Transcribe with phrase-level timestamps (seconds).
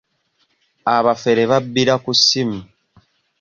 [0.95, 2.59] Abafere babbira ku ssimu.